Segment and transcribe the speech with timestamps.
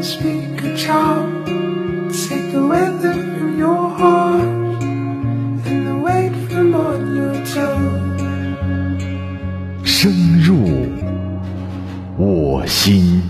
[0.00, 1.46] can speak a child.
[1.46, 4.40] Take the weather from your heart
[5.66, 8.00] and the weight from on your tongue.
[9.84, 10.56] 深入
[12.16, 13.22] 我心。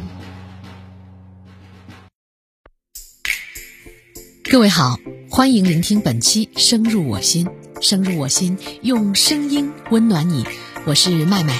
[4.50, 4.96] 各位好，
[5.28, 7.46] 欢迎聆听本期《深入我心》，
[7.80, 10.44] 深入我心，用声音温暖你。
[10.84, 11.54] 我是麦麦。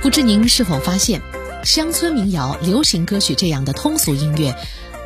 [0.00, 1.20] 不知您是否发现，
[1.68, 4.56] 乡村民谣、流行歌曲这样的通俗音乐，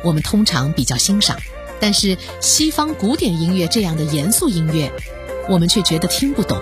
[0.01, 1.35] 我们通常比较欣赏；
[1.81, 4.89] 但是西方古典音乐这样的严肃音乐，
[5.49, 6.57] 我们却觉得听不懂。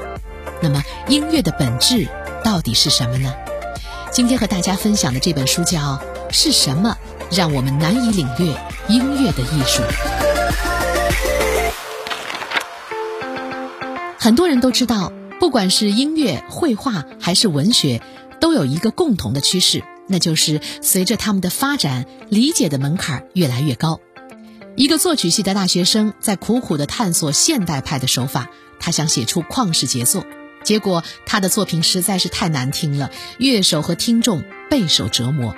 [0.60, 2.08] 那么，音乐的本质
[2.44, 3.32] 到底是什么呢？
[4.12, 5.80] 今天和大家分享的这本书叫
[6.32, 6.98] 《是什么
[7.32, 9.84] 让我们难以领略音乐的艺术》。
[14.18, 18.02] 很多人都知道，不管是音乐、绘画还是文学，
[18.40, 24.00] 都有一个共同的趋势，那就是随着他们的发展，理解的门槛越来越高。
[24.76, 30.26] 一个作曲系的大学生在苦苦地探索现代派的手法，他想写出旷世杰作，
[30.64, 35.56] 结果他的作品实在是太难听了，乐手和听众备受折磨。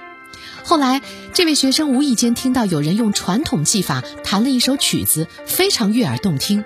[0.64, 1.02] 后来，
[1.34, 6.64] 这位学生无意间听到有人用传统技法弹了一首曲子，非常悦耳动听。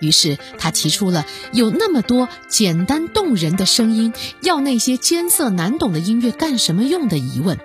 [0.00, 7.58] 于是他提出了有那么多简单动人的声音，要那些艰涩难懂的音乐干什么用的疑问。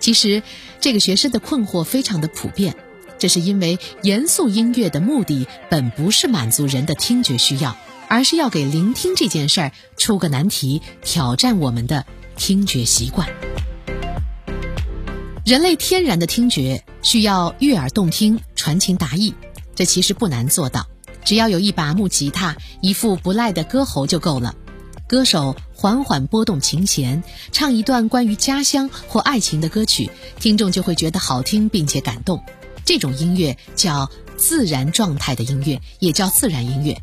[0.00, 0.42] 其实，
[0.80, 2.76] 这个学生的困惑非常的普遍，
[3.18, 7.76] 这是因为严肃音乐的目的本不是满足人的听觉需要，
[8.08, 13.28] 而是要给聆听这件事儿出个难题，挑战我们的听觉习惯。
[15.44, 19.34] 人类天然的听觉需要悦耳动听、传情达意，
[19.74, 20.86] 这其实不难做到。
[21.28, 24.54] 只要有一把木吉他，一副不赖的歌喉就够了。
[25.06, 32.42] 歌手缓缓拨动琴弦，唱一段关于家乡或爱情的歌曲，听众就会觉得好听并且感动。
[32.82, 36.96] 这种音乐叫自然状态的音乐，也叫自然音乐。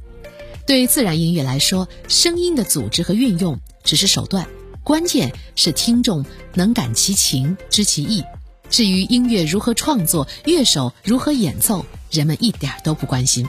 [0.65, 4.47] 对自然音乐来说，声音的组织和运用只是手段，
[4.83, 6.25] 关键是听众
[6.55, 8.23] 能感其情、知其意。
[8.71, 13.47] 至于音乐如何创作，乐手如何演奏，人们一点都不关心。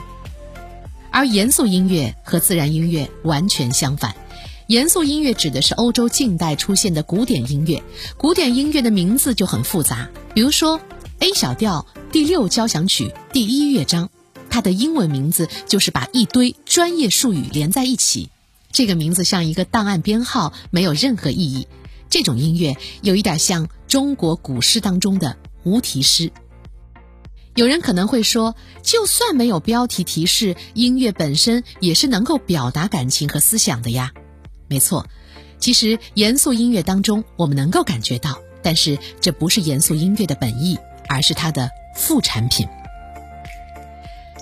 [1.16, 4.14] 而严肃音乐和自然音乐完全相反。
[4.66, 7.82] 严肃音乐指的是欧洲近代出现的古典音乐，
[8.18, 10.10] 古典音乐的名字就很复杂。
[10.34, 10.78] 比如说
[11.20, 14.10] ，A 小调第六交响曲第一乐章，
[14.50, 18.28] 它的英文名字就是把一堆专业术语连在一起，
[18.70, 21.66] 这个名字像一个档案编号，没有任何意义。
[22.10, 26.30] 这种音乐有一点像中国古诗当中的无题诗。
[27.56, 34.12] 有人可能会说，就算没有标题提示，音乐本身也是能够表达感情和思想的呀。
[34.68, 35.06] 没错，
[35.58, 40.78] 其实严肃音乐当中我们能够感觉到，但是这不是严肃音乐的本意，
[41.08, 42.68] 而是它的副产品。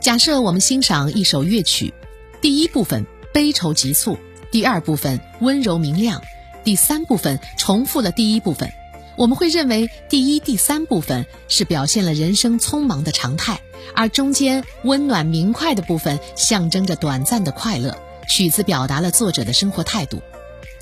[0.00, 1.94] 假设我们欣赏一首乐曲，
[2.42, 4.19] 第一部分悲愁急促，
[4.50, 6.20] 第二部分温柔明亮，
[6.64, 8.69] 第三部分重复了第一部分。
[9.16, 13.60] 我们会认为第一、第三部分是表现了人生匆忙的常态，
[13.94, 17.97] 而中间温暖明快的部分象征着短暂的快乐。
[18.26, 20.22] 曲子表达了作者的生活态度，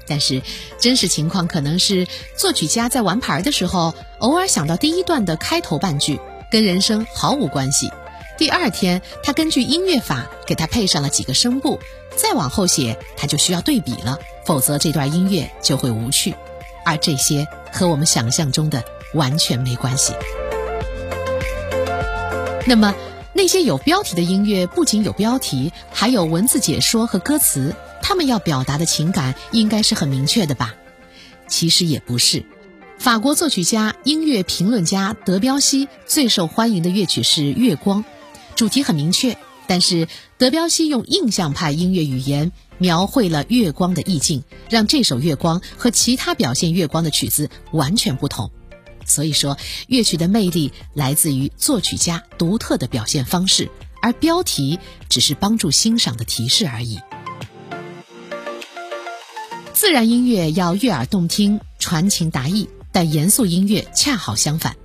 [0.07, 0.41] 但是
[0.79, 2.07] 真实情况可能是
[2.37, 6.21] 作曲家在玩牌的时候，偶尔想到第一段的开头半句，
[6.53, 7.91] 跟人生毫无关系。
[8.39, 11.81] 第二天，他根据音乐法给他配上了几个声部，
[12.17, 16.35] 再往后写他就需要对比了，否则这段音乐就会无趣。
[16.85, 18.83] 而这些和我们想象中的
[19.15, 20.13] 完全没关系。
[22.67, 22.95] 那么，
[23.33, 30.75] 那些有标题的音乐不仅有标题，还有文字解说和歌词，他们要表达的情感应该是很明确的吧？
[31.49, 32.45] 其实也不是。
[32.99, 38.05] 法国作曲家、音乐评论家德彪西最受欢迎的乐曲是《月光》，
[38.55, 39.37] 主题很明确，
[39.67, 40.09] 但是
[40.39, 42.53] 德彪西用印象派音乐语言。
[42.79, 48.51] 描绘了月光的意境，让这首月光和其他表现月光的曲子完全不同。
[49.07, 49.57] 所以说，
[49.87, 53.71] 乐曲的魅力来自于作曲家独特的表现方式，
[54.01, 56.99] 而标题只是帮助欣赏的提示而已。
[59.73, 64.77] 自然音乐要悦耳动听、传情达意，但严肃音乐恰好相反。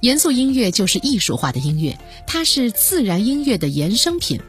[0.00, 4.40] 严肃音乐就是艺术化的音乐，它是自然音乐的衍生品。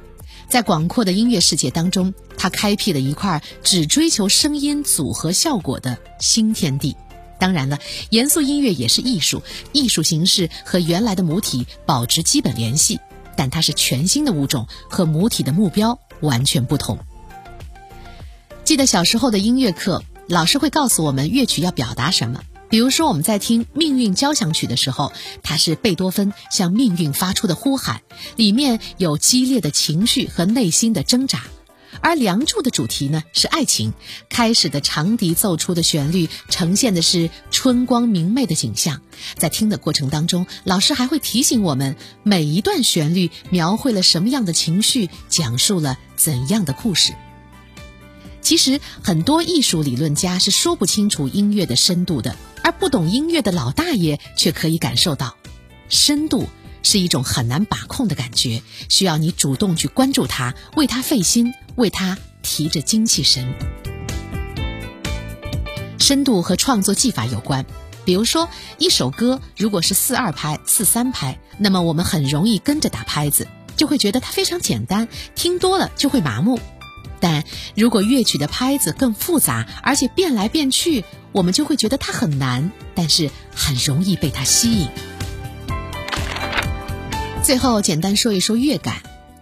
[0.47, 6.95] 在广阔的音乐世界当中，它开辟了一块只追求声音组合效果的新天地。
[7.37, 7.79] 当然了，
[8.11, 9.43] 严肃音乐也是艺术，
[9.73, 12.99] 艺术形式和原来的母体保持基本联系，
[13.35, 16.99] 但它是全新的物种，和母体的目标完全不同。
[18.63, 25.11] 记得小时候的音乐课，老师会告诉我们乐曲要表达什么，比如说，我们在听《命运交响曲》的时候，
[25.43, 28.01] 它是贝多芬向命运发出的呼喊，
[28.37, 31.43] 里面有激烈的情绪和内心的挣扎。
[31.99, 33.93] 而《梁祝》的主题呢是爱情，
[34.29, 39.01] 开始的长笛奏出的旋律呈现的是春光明媚的景象。
[39.35, 47.11] 在听的过程当中，老师还会提醒我们，每一段旋律描绘了什么样的情绪，讲述了怎样的故事。
[48.41, 52.35] 其实，很多艺术理论家是说不清楚音乐的深度的。
[52.63, 55.35] 而不懂音乐的老大爷却可以感受到，
[55.89, 56.47] 深度
[56.83, 63.51] 是一种很难把控的感觉，需要你主动去关注它，为它费心，为它提着精气神。
[65.97, 67.65] 深度和创作技法有关，
[68.05, 68.47] 比如说
[68.77, 76.59] 一首歌如果是四二拍、四三拍，那么我们很容易跟着打拍子，就会觉得它非常简单，听多了就会麻木。
[77.21, 77.45] 但
[77.75, 84.89] 如果乐曲的拍子更复杂，而且变来变去，我们就会觉得它很难，但是很容易被它吸引。
[87.43, 89.01] 最后，简单说一说乐感。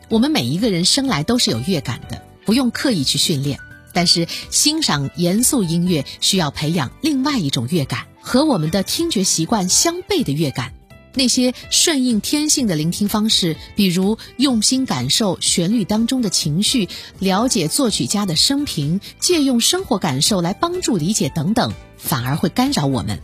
[0.09, 3.59] 我们每一个人生来都是有乐感的，不用刻意去训练。
[3.93, 10.73] 但是，欣赏严肃音乐需要培养另外一种乐感，和我们的听觉习惯相悖的乐感。
[11.13, 16.88] 那些顺应天性的聆听方式，比如用心感受旋律当中的情绪，
[17.19, 23.19] 了解作曲家的生平，借用生活感受来帮助理解等等，反而会干扰我们。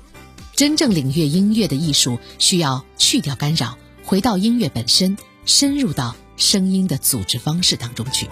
[0.56, 8.28] 真正领略音乐的艺术，需要去掉干扰，回到音乐本身，深入到声音的组织方式当中去。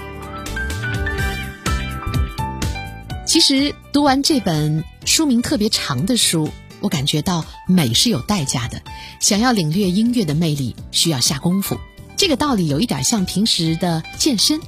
[3.25, 6.49] 其实读完这本书名特别长的书。
[6.83, 8.81] 我感觉到美是有代价的，
[9.21, 11.79] 想要领略音乐的魅力，需要下功夫。
[12.17, 14.59] 这个道理有一点像平时的健身，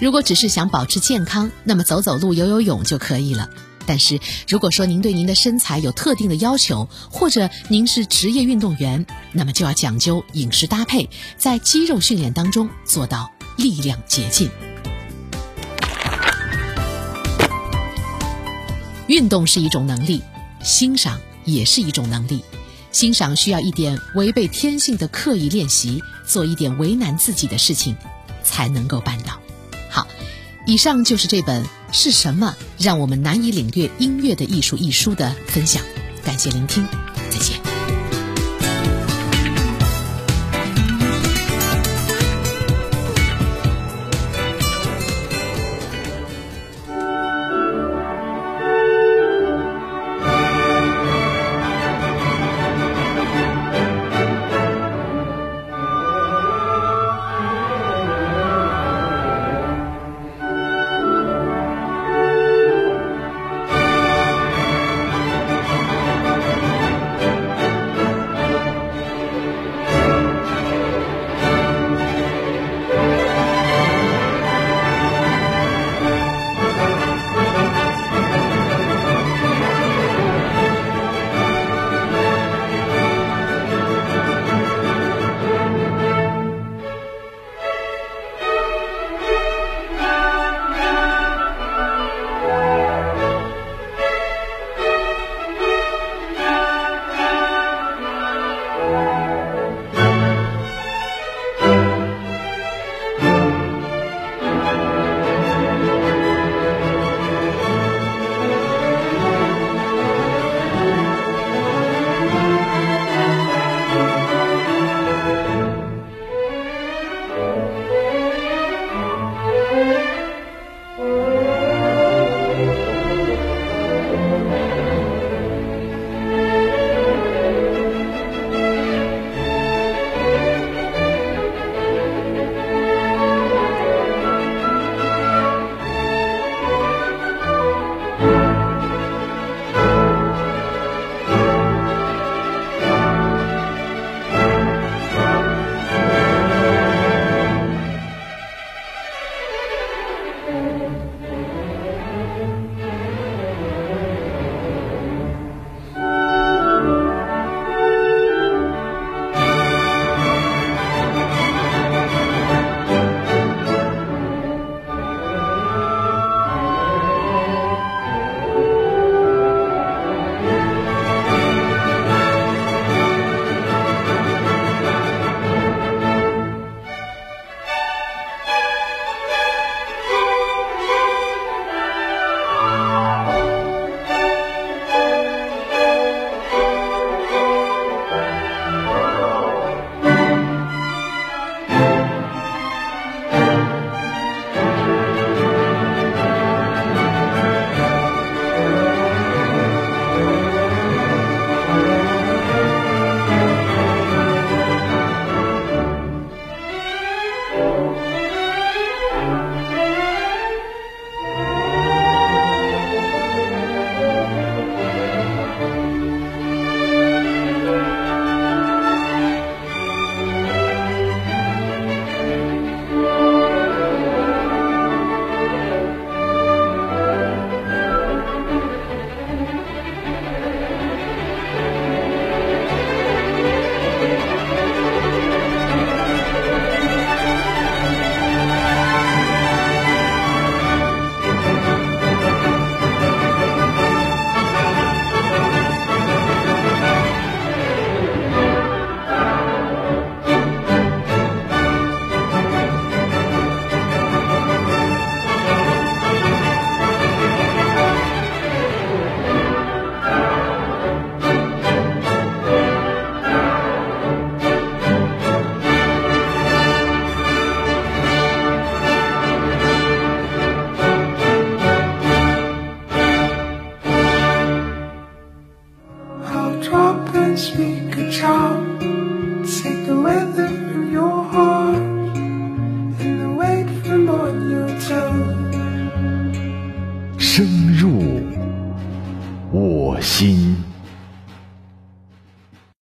[0.00, 3.48] 如果只是想保持健康，那么走走路、游游泳就可以了。
[3.86, 4.18] 但是
[4.48, 14.50] 如果说您对您的身材有特定的要求，或者您是职业运动员，那么就要讲究饮食搭配，在肌肉训练当中做到力量竭尽。
[19.06, 20.20] 运动是一种能力，
[20.62, 21.20] 欣赏。
[21.52, 22.42] 也是一种能力，
[22.92, 27.96] 欣赏需要一点违背天性的刻意练习，做一点为难自己的事情，
[28.42, 29.38] 才能够办到。
[29.88, 30.06] 好，
[30.66, 35.82] 以上就是这本《是什么让我们难以领略音乐的艺术》一书的分享，
[36.24, 36.86] 感谢聆听，